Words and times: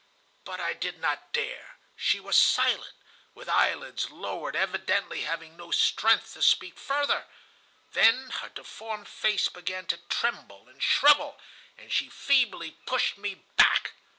"But 0.45 0.59
I 0.59 0.73
did 0.73 0.97
not 0.99 1.31
dare. 1.31 1.77
She 1.95 2.19
was 2.19 2.35
silent, 2.35 2.95
with 3.35 3.47
eyelids 3.47 4.09
lowered, 4.09 4.55
evidently 4.55 5.21
having 5.25 5.55
no 5.55 5.69
strength 5.69 6.33
to 6.33 6.41
speak 6.41 6.79
further. 6.79 7.27
Then 7.93 8.31
her 8.39 8.49
deformed 8.49 9.07
face 9.07 9.47
began 9.47 9.85
to 9.93 9.97
tremble 10.09 10.67
and 10.67 10.81
shrivel, 10.81 11.39
and 11.77 11.91
she 11.93 12.09
feebly 12.09 12.77
pushed 12.87 13.19
me 13.19 13.43
back. 13.57 13.93